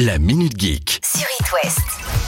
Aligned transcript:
La 0.00 0.20
Minute 0.20 0.56
Geek. 0.56 1.00
sur 1.04 1.26
It 1.40 1.46
West. 1.52 1.80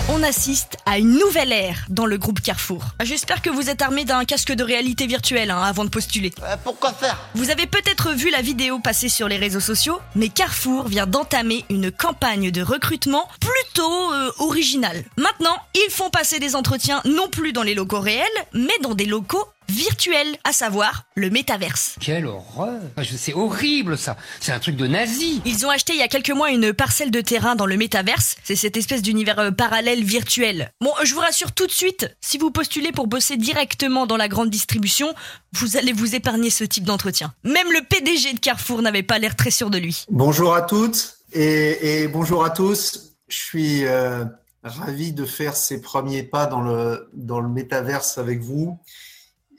On 0.08 0.24
assiste 0.24 0.76
à 0.86 0.98
une 0.98 1.16
nouvelle 1.16 1.52
ère 1.52 1.86
dans 1.88 2.04
le 2.04 2.18
groupe 2.18 2.40
Carrefour. 2.40 2.82
J'espère 3.00 3.42
que 3.42 3.50
vous 3.50 3.70
êtes 3.70 3.80
armé 3.80 4.04
d'un 4.04 4.24
casque 4.24 4.50
de 4.50 4.64
réalité 4.64 5.06
virtuelle 5.06 5.52
hein, 5.52 5.62
avant 5.62 5.84
de 5.84 5.88
postuler. 5.88 6.32
Euh, 6.42 6.56
pourquoi 6.64 6.92
faire? 6.92 7.16
Vous 7.36 7.48
avez 7.50 7.68
peut-être 7.68 8.10
vu 8.10 8.28
la 8.30 8.42
vidéo 8.42 8.80
passer 8.80 9.08
sur 9.08 9.28
les 9.28 9.36
réseaux 9.36 9.60
sociaux, 9.60 10.00
mais 10.16 10.30
Carrefour 10.30 10.88
vient 10.88 11.06
d'entamer 11.06 11.64
une 11.70 11.92
campagne 11.92 12.50
de 12.50 12.60
recrutement 12.60 13.28
plutôt 13.38 14.12
euh, 14.14 14.32
originale. 14.40 15.04
Maintenant, 15.16 15.56
ils 15.76 15.92
font 15.92 16.10
passer 16.10 16.40
des 16.40 16.56
entretiens 16.56 17.00
non 17.04 17.28
plus 17.28 17.52
dans 17.52 17.62
les 17.62 17.74
locaux 17.74 18.00
réels, 18.00 18.26
mais 18.52 18.74
dans 18.82 18.94
des 18.94 19.06
locaux 19.06 19.46
virtuels, 19.70 20.36
à 20.44 20.52
savoir 20.52 21.04
le 21.14 21.30
métaverse. 21.30 21.94
Quelle 22.00 22.26
horreur 22.26 22.80
Ah, 22.96 23.02
C'est 23.04 23.32
horrible 23.34 23.96
ça 23.96 24.16
C'est 24.40 24.52
un 24.52 24.58
truc 24.58 24.76
de 24.76 24.86
nazi 24.86 25.40
Ils 25.44 25.64
ont 25.64 25.70
acheté 25.70 25.92
il 25.94 25.98
y 25.98 26.02
a 26.02 26.08
quelques 26.08 26.30
mois 26.30 26.50
une 26.50 26.72
parcelle 26.72 27.10
de 27.10 27.20
terrain 27.20 27.54
dans 27.54 27.66
le 27.66 27.76
métaverse. 27.76 28.36
C'est 28.44 28.56
cette 28.56 28.76
espèce 28.76 29.02
d'univers 29.02 29.38
euh, 29.38 29.50
parallèle 29.50 30.02
virtuel. 30.04 30.72
Bon, 30.80 30.90
je 31.04 31.14
vous 31.14 31.20
rassure 31.20 31.52
tout 31.52 31.66
de 31.66 31.72
suite, 31.72 32.14
si 32.20 32.36
vous 32.38 32.50
postulez 32.50 32.92
pour 32.92 33.06
bosser 33.06 33.36
directement 33.36 34.06
dans 34.06 34.16
la 34.16 34.28
grande 34.28 34.50
distribution, 34.50 35.14
vous 35.52 35.76
allez 35.76 35.92
vous 35.92 36.14
épargner 36.14 36.50
ce 36.50 36.64
type 36.64 36.84
d'entretien. 36.84 37.32
Même 37.44 37.70
le 37.72 37.80
PDG 37.88 38.34
de 38.34 38.40
Carrefour 38.40 38.82
n'avait 38.82 39.02
pas 39.02 39.18
l'air 39.18 39.36
très 39.36 39.50
sûr 39.50 39.70
de 39.70 39.78
lui. 39.78 40.04
Bonjour 40.10 40.54
à 40.54 40.62
toutes 40.62 41.16
et, 41.32 42.02
et 42.02 42.08
bonjour 42.08 42.44
à 42.44 42.50
tous. 42.50 43.14
Je 43.28 43.36
suis 43.36 43.86
euh, 43.86 44.24
ravi 44.64 45.12
de 45.12 45.24
faire 45.24 45.54
ces 45.54 45.80
premiers 45.80 46.24
pas 46.24 46.46
dans 46.46 46.60
le, 46.60 47.08
dans 47.14 47.40
le 47.40 47.48
métaverse 47.48 48.18
avec 48.18 48.40
vous 48.40 48.78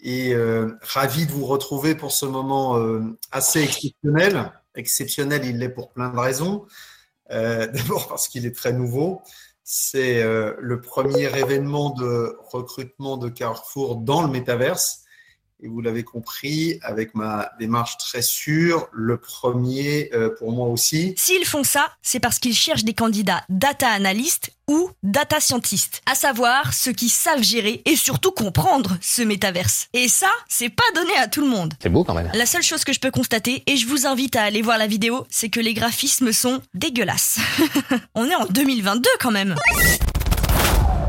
et 0.01 0.33
euh, 0.33 0.77
ravi 0.81 1.25
de 1.25 1.31
vous 1.31 1.45
retrouver 1.45 1.95
pour 1.95 2.11
ce 2.11 2.25
moment 2.25 2.77
euh, 2.77 3.01
assez 3.31 3.61
exceptionnel. 3.61 4.51
Exceptionnel, 4.75 5.45
il 5.45 5.59
l'est 5.59 5.69
pour 5.69 5.91
plein 5.91 6.09
de 6.09 6.17
raisons. 6.17 6.65
Euh, 7.31 7.67
D'abord 7.73 8.07
parce 8.07 8.27
qu'il 8.27 8.45
est 8.45 8.55
très 8.55 8.73
nouveau. 8.73 9.21
C'est 9.63 10.21
le 10.23 10.81
premier 10.81 11.37
événement 11.37 11.91
de 11.91 12.35
recrutement 12.49 13.15
de 13.15 13.29
Carrefour 13.29 13.95
dans 13.95 14.21
le 14.21 14.27
métaverse. 14.27 15.03
Et 15.63 15.67
vous 15.67 15.81
l'avez 15.81 16.03
compris, 16.03 16.79
avec 16.81 17.13
ma 17.13 17.51
démarche 17.59 17.97
très 17.97 18.21
sûre, 18.21 18.87
le 18.91 19.17
premier 19.17 20.09
euh, 20.13 20.29
pour 20.39 20.51
moi 20.51 20.67
aussi. 20.67 21.13
S'ils 21.17 21.45
font 21.45 21.63
ça, 21.63 21.91
c'est 22.01 22.19
parce 22.19 22.39
qu'ils 22.39 22.55
cherchent 22.55 22.83
des 22.83 22.93
candidats 22.93 23.43
data 23.49 23.87
analystes 23.89 24.51
ou 24.67 24.89
data 25.03 25.39
scientistes, 25.39 26.01
à 26.05 26.15
savoir 26.15 26.73
ceux 26.73 26.93
qui 26.93 27.09
savent 27.09 27.43
gérer 27.43 27.81
et 27.85 27.95
surtout 27.95 28.31
comprendre 28.31 28.97
ce 29.01 29.21
métaverse. 29.21 29.87
Et 29.93 30.07
ça, 30.07 30.29
c'est 30.47 30.69
pas 30.69 30.83
donné 30.95 31.15
à 31.17 31.27
tout 31.27 31.41
le 31.41 31.47
monde. 31.47 31.73
C'est 31.81 31.89
beau 31.89 32.03
quand 32.03 32.13
même. 32.13 32.31
La 32.33 32.45
seule 32.45 32.63
chose 32.63 32.83
que 32.83 32.93
je 32.93 32.99
peux 32.99 33.11
constater, 33.11 33.63
et 33.67 33.77
je 33.77 33.85
vous 33.85 34.07
invite 34.07 34.35
à 34.35 34.43
aller 34.43 34.61
voir 34.61 34.77
la 34.77 34.87
vidéo, 34.87 35.27
c'est 35.29 35.49
que 35.49 35.59
les 35.59 35.73
graphismes 35.73 36.31
sont 36.31 36.61
dégueulasses. 36.73 37.39
On 38.15 38.25
est 38.25 38.35
en 38.35 38.45
2022 38.45 39.09
quand 39.19 39.31
même. 39.31 39.55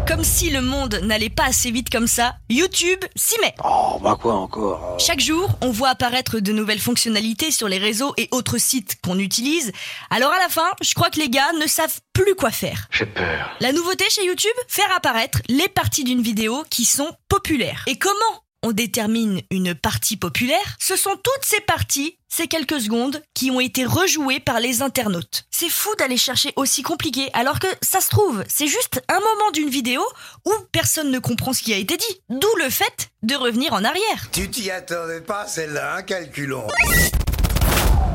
Comme 0.07 0.25
si 0.25 0.51
le 0.51 0.61
monde 0.61 1.01
n'allait 1.05 1.31
pas 1.31 1.45
assez 1.45 1.71
vite 1.71 1.89
comme 1.91 2.07
ça, 2.07 2.35
YouTube 2.51 2.99
s'y 3.15 3.39
met. 3.41 3.55
Oh, 3.65 3.99
bah 4.03 4.19
quoi 4.21 4.35
encore 4.35 4.97
Chaque 4.99 5.21
jour, 5.21 5.51
on 5.61 5.71
voit 5.71 5.91
apparaître 5.91 6.41
de 6.41 6.53
nouvelles 6.53 6.81
fonctionnalités 6.81 7.51
sur 7.51 7.69
les 7.69 7.79
réseaux 7.79 8.13
et 8.17 8.29
autres 8.33 8.59
sites 8.59 8.97
qu'on 9.03 9.19
utilise. 9.19 9.73
Alors 10.11 10.33
à 10.33 10.39
la 10.39 10.49
fin, 10.49 10.69
je 10.83 10.93
crois 10.95 11.11
que 11.11 11.21
les 11.21 11.29
gars 11.29 11.53
ne 11.61 11.67
savent 11.67 12.01
plus 12.13 12.35
quoi 12.35 12.51
faire. 12.51 12.89
J'ai 12.91 13.07
peur. 13.07 13.51
La 13.61 13.73
nouveauté 13.73 14.05
chez 14.11 14.27
YouTube, 14.27 14.51
faire 14.69 14.91
apparaître 14.95 15.39
les 15.49 15.69
parties 15.69 16.05
d'une 16.05 16.23
vidéo 16.23 16.65
qui 16.69 16.85
sont 16.85 17.11
populaires. 17.29 17.85
Et 17.87 17.97
comment 17.97 18.42
on 18.63 18.73
détermine 18.73 19.41
une 19.51 19.75
partie 19.75 20.17
populaire 20.17 20.77
Ce 20.79 20.97
sont 20.97 21.17
toutes 21.17 21.45
ces 21.45 21.61
parties, 21.61 22.19
ces 22.29 22.47
quelques 22.49 22.81
secondes, 22.81 23.23
qui 23.35 23.51
ont 23.51 23.61
été 23.61 23.85
rejouées 23.85 24.41
par 24.41 24.61
les 24.61 24.83
internautes. 24.83 25.45
C'est 25.51 25.69
fou 25.69 25.91
d'aller 25.99 26.17
chercher 26.17 26.53
aussi 26.57 26.83
compliqué, 26.83 27.29
alors 27.33 27.59
que 27.59 27.67
ça 27.83 28.01
se 28.01 28.09
trouve, 28.09 28.45
c'est 28.49 28.67
juste 28.67 29.03
un 29.09 29.21
moment 29.21 29.51
d'une 29.53 29.69
vidéo 29.69 30.03
où 30.47 30.53
personne 30.73 31.11
ne 31.11 31.19
comprend 31.19 31.53
ce 31.53 31.63
qui 31.63 31.73
a 31.73 31.77
été 31.77 31.97
dit. 31.97 32.23
D'où 32.31 32.49
le 32.59 32.71
fait 32.71 33.11
de 33.23 33.35
revenir 33.35 33.73
en 33.73 33.85
arrière. 33.85 34.31
Tu 34.33 34.49
t'y 34.51 34.71
attendais 34.71 35.21
pas, 35.21 35.47
celle-là, 35.47 35.97
hein, 35.97 36.03
calculons. 36.03 36.67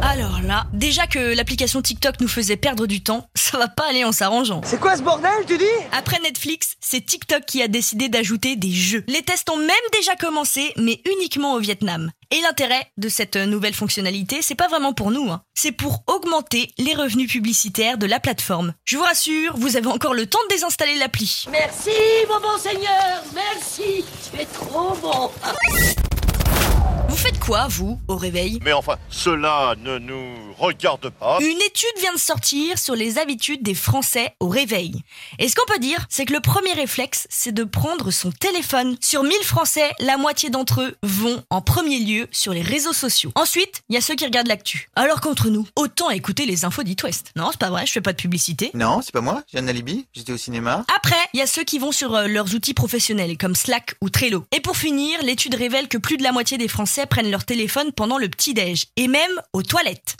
Alors 0.09 0.41
là, 0.41 0.67
déjà 0.71 1.05
que 1.05 1.35
l'application 1.35 1.81
TikTok 1.81 2.21
nous 2.21 2.29
faisait 2.29 2.55
perdre 2.55 2.87
du 2.87 3.03
temps, 3.03 3.27
ça 3.35 3.57
va 3.57 3.67
pas 3.67 3.89
aller 3.89 4.05
en 4.05 4.13
s'arrangeant. 4.13 4.61
C'est 4.63 4.79
quoi 4.79 4.95
ce 4.95 5.01
bordel, 5.01 5.29
tu 5.45 5.57
dis? 5.57 5.65
Après 5.91 6.17
Netflix, 6.21 6.77
c'est 6.79 7.05
TikTok 7.05 7.43
qui 7.43 7.61
a 7.61 7.67
décidé 7.67 8.07
d'ajouter 8.07 8.55
des 8.55 8.71
jeux. 8.71 9.03
Les 9.09 9.21
tests 9.21 9.49
ont 9.49 9.57
même 9.57 9.67
déjà 9.91 10.15
commencé, 10.15 10.71
mais 10.77 11.01
uniquement 11.17 11.55
au 11.55 11.59
Vietnam. 11.59 12.09
Et 12.31 12.39
l'intérêt 12.39 12.89
de 12.95 13.09
cette 13.09 13.35
nouvelle 13.35 13.73
fonctionnalité, 13.73 14.41
c'est 14.41 14.55
pas 14.55 14.69
vraiment 14.69 14.93
pour 14.93 15.11
nous, 15.11 15.29
hein. 15.29 15.41
c'est 15.55 15.73
pour 15.73 16.03
augmenter 16.07 16.71
les 16.77 16.93
revenus 16.93 17.29
publicitaires 17.29 17.97
de 17.97 18.05
la 18.05 18.21
plateforme. 18.21 18.73
Je 18.85 18.95
vous 18.95 19.03
rassure, 19.03 19.57
vous 19.57 19.75
avez 19.75 19.87
encore 19.87 20.13
le 20.13 20.25
temps 20.25 20.39
de 20.49 20.55
désinstaller 20.55 20.95
l'appli. 20.95 21.45
Merci, 21.51 21.91
mon 22.29 22.39
bon 22.39 22.57
Seigneur, 22.57 23.23
merci, 23.33 24.05
tu 24.31 24.41
es 24.41 24.45
trop 24.45 24.95
bon. 25.01 25.31
Vous 27.17 27.23
faites 27.23 27.39
quoi, 27.39 27.65
vous, 27.67 27.99
au 28.07 28.15
réveil 28.15 28.59
Mais 28.63 28.73
enfin, 28.73 28.95
cela 29.09 29.73
ne 29.81 29.97
nous 29.97 30.53
regarde 30.59 31.09
pas. 31.09 31.39
Une 31.41 31.61
étude 31.65 31.89
vient 31.99 32.13
de 32.13 32.19
sortir 32.19 32.77
sur 32.77 32.95
les 32.95 33.17
habitudes 33.17 33.63
des 33.63 33.73
Français 33.73 34.35
au 34.39 34.47
réveil. 34.47 35.01
Et 35.39 35.49
ce 35.49 35.55
qu'on 35.55 35.65
peut 35.65 35.79
dire, 35.79 36.05
c'est 36.09 36.25
que 36.25 36.33
le 36.33 36.41
premier 36.41 36.73
réflexe, 36.73 37.25
c'est 37.31 37.51
de 37.51 37.63
prendre 37.63 38.11
son 38.11 38.29
téléphone. 38.29 38.97
Sur 39.01 39.23
1000 39.23 39.33
Français, 39.41 39.89
la 39.97 40.17
moitié 40.17 40.51
d'entre 40.51 40.81
eux 40.81 40.95
vont 41.01 41.43
en 41.49 41.59
premier 41.59 41.97
lieu 41.97 42.27
sur 42.31 42.53
les 42.53 42.61
réseaux 42.61 42.93
sociaux. 42.93 43.31
Ensuite, 43.33 43.81
il 43.89 43.95
y 43.95 43.97
a 43.97 44.01
ceux 44.01 44.13
qui 44.13 44.25
regardent 44.25 44.49
l'actu. 44.49 44.91
Alors 44.95 45.19
qu'entre 45.19 45.49
nous, 45.49 45.67
autant 45.75 46.11
écouter 46.11 46.45
les 46.45 46.65
infos 46.65 46.83
d'It 46.83 47.01
West. 47.01 47.31
Non, 47.35 47.49
c'est 47.49 47.59
pas 47.59 47.71
vrai, 47.71 47.87
je 47.87 47.93
fais 47.93 48.01
pas 48.01 48.13
de 48.13 48.21
publicité. 48.21 48.69
Non, 48.75 49.01
c'est 49.01 49.11
pas 49.11 49.21
moi, 49.21 49.41
j'ai 49.51 49.57
un 49.57 49.67
alibi, 49.67 50.05
j'étais 50.13 50.33
au 50.33 50.37
cinéma. 50.37 50.85
Après, 50.95 51.15
il 51.33 51.39
y 51.39 51.41
a 51.41 51.47
ceux 51.47 51.63
qui 51.63 51.79
vont 51.79 51.91
sur 51.91 52.13
euh, 52.13 52.27
leurs 52.27 52.53
outils 52.53 52.75
professionnels 52.75 53.39
comme 53.39 53.55
Slack 53.55 53.95
ou 54.01 54.11
Trello. 54.11 54.45
Et 54.55 54.61
pour 54.61 54.77
finir, 54.77 55.19
l'étude 55.23 55.55
révèle 55.55 55.87
que 55.87 55.97
plus 55.97 56.17
de 56.17 56.23
la 56.23 56.31
moitié 56.31 56.59
des 56.59 56.67
Français 56.67 57.06
prennent 57.07 57.31
leur 57.31 57.45
téléphone 57.45 57.91
pendant 57.91 58.17
le 58.17 58.29
petit-déj. 58.29 58.85
Et 58.95 59.07
même 59.07 59.41
aux 59.53 59.63
toilettes. 59.63 60.15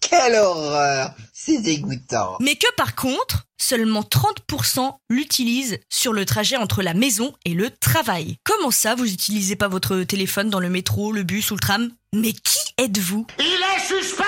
Quelle 0.00 0.34
horreur 0.34 1.14
C'est 1.32 1.58
dégoûtant. 1.58 2.36
Mais 2.40 2.56
que 2.56 2.66
par 2.76 2.94
contre, 2.94 3.44
seulement 3.56 4.02
30% 4.02 4.96
l'utilisent 5.08 5.78
sur 5.88 6.12
le 6.12 6.26
trajet 6.26 6.56
entre 6.56 6.82
la 6.82 6.94
maison 6.94 7.32
et 7.44 7.54
le 7.54 7.70
travail. 7.70 8.36
Comment 8.44 8.70
ça, 8.70 8.94
vous 8.94 9.10
utilisez 9.10 9.56
pas 9.56 9.68
votre 9.68 10.02
téléphone 10.02 10.50
dans 10.50 10.60
le 10.60 10.68
métro, 10.68 11.12
le 11.12 11.22
bus 11.22 11.50
ou 11.50 11.54
le 11.54 11.60
tram? 11.60 11.90
Mais 12.12 12.32
qui 12.32 12.74
êtes-vous? 12.78 13.26
Il 13.38 13.44
est 13.44 13.80
suspect 13.80 14.24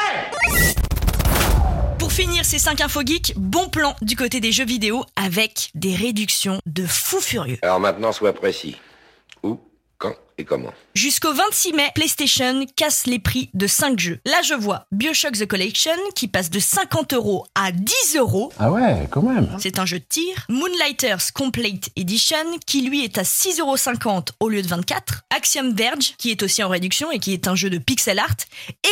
Pour 1.99 2.12
finir 2.12 2.44
ces 2.44 2.59
5 2.59 2.81
infos 2.81 3.05
geeks, 3.05 3.34
bon 3.37 3.69
plan 3.69 3.94
du 4.00 4.16
côté 4.16 4.41
des 4.41 4.53
jeux 4.53 4.65
vidéo 4.65 5.05
avec 5.16 5.71
des 5.75 5.94
réductions 5.94 6.61
de 6.66 6.87
fou 6.87 7.21
furieux. 7.21 7.59
Alors 7.62 7.81
maintenant, 7.81 8.12
sois 8.12 8.32
précis. 8.32 8.76
Et 10.36 10.44
comment 10.44 10.72
Jusqu'au 10.94 11.32
26 11.32 11.72
mai, 11.72 11.90
PlayStation 11.94 12.66
casse 12.76 13.06
les 13.06 13.18
prix 13.18 13.50
de 13.54 13.66
5 13.66 13.98
jeux. 13.98 14.20
Là, 14.24 14.42
je 14.42 14.54
vois 14.54 14.86
Bioshock 14.90 15.38
The 15.38 15.46
Collection 15.46 15.92
qui 16.14 16.26
passe 16.28 16.50
de 16.50 16.58
50 16.58 17.12
euros 17.12 17.46
à 17.54 17.70
10 17.70 18.16
euros. 18.16 18.52
Ah 18.58 18.72
ouais, 18.72 19.08
quand 19.10 19.22
même. 19.22 19.48
C'est 19.60 19.78
un 19.78 19.86
jeu 19.86 20.00
de 20.00 20.04
tir. 20.08 20.46
Moonlighters 20.48 21.32
Complete 21.34 21.90
Edition 21.96 22.58
qui 22.66 22.82
lui 22.82 23.04
est 23.04 23.18
à 23.18 23.22
6,50€ 23.22 24.30
au 24.40 24.48
lieu 24.48 24.62
de 24.62 24.68
24. 24.68 25.22
Axiom 25.34 25.72
Verge 25.72 26.14
qui 26.18 26.30
est 26.30 26.42
aussi 26.42 26.62
en 26.62 26.68
réduction 26.68 27.10
et 27.12 27.20
qui 27.20 27.32
est 27.32 27.46
un 27.46 27.54
jeu 27.54 27.70
de 27.70 27.78
pixel 27.78 28.18
art. 28.18 28.36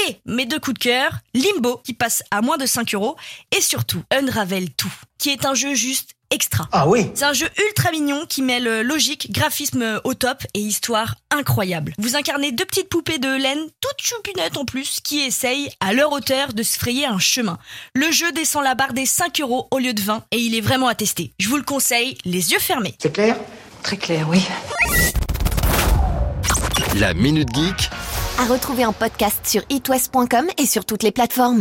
Et 0.07 0.21
mes 0.27 0.47
deux 0.47 0.61
coups 0.61 0.79
de 0.79 0.85
cœur, 0.85 1.19
Limbo 1.35 1.81
qui 1.85 1.95
passe 1.95 2.23
à 2.31 2.41
moins 2.41 2.57
de 2.57 2.67
5 2.67 2.95
euros. 2.95 3.17
Et 3.57 3.61
surtout 3.61 4.03
Unravel 4.13 4.67
2 4.67 4.73
qui 5.19 5.31
est 5.31 5.47
un 5.47 5.55
jeu 5.55 5.75
juste 5.75 6.17
extra. 6.33 6.69
Ah 6.73 6.89
oui 6.89 7.11
C'est 7.15 7.25
un 7.25 7.33
jeu 7.33 7.49
ultra 7.69 7.93
mignon 7.93 8.25
qui 8.29 8.43
mêle 8.43 8.81
logique, 8.81 9.31
graphisme 9.31 10.01
au 10.05 10.15
top 10.15 10.43
et 10.55 10.59
histoire 10.59 11.15
incroyable. 11.31 11.95
Vous 11.99 12.17
incarnez 12.17 12.51
deux 12.51 12.65
petites 12.65 12.89
poupées 12.89 13.19
de 13.19 13.29
laine, 13.29 13.61
toutes 13.81 14.01
choupinettes 14.01 14.57
en 14.57 14.65
plus, 14.65 15.01
qui 15.03 15.21
essayent 15.21 15.71
à 15.81 15.93
leur 15.93 16.13
hauteur 16.13 16.53
de 16.53 16.63
se 16.63 16.79
frayer 16.79 17.07
un 17.07 17.19
chemin. 17.19 17.59
Le 17.95 18.11
jeu 18.11 18.33
descend 18.33 18.65
la 18.65 18.75
barre 18.75 18.93
des 18.95 19.07
5 19.07 19.41
euros 19.41 19.69
au 19.71 19.79
lieu 19.79 19.93
de 19.95 20.01
20 20.01 20.25
et 20.33 20.39
il 20.39 20.55
est 20.55 20.61
vraiment 20.61 20.89
à 20.89 20.95
tester. 20.95 21.33
Je 21.39 21.49
vous 21.49 21.57
le 21.57 21.63
conseille, 21.63 22.17
les 22.25 22.53
yeux 22.53 22.59
fermés. 22.59 22.95
C'est 22.99 23.13
clair? 23.13 23.37
Très 23.83 23.97
clair, 23.97 24.27
oui. 24.29 24.43
La 26.97 27.15
Minute 27.15 27.49
Geek 27.55 27.91
À 28.39 28.45
retrouver 28.45 28.85
en 28.85 28.93
podcast 28.93 29.39
sur 29.45 29.63
itwest.com 29.71 30.47
et 30.59 30.67
sur 30.67 30.85
toutes 30.85 31.03
les 31.03 31.11
plateformes. 31.13 31.61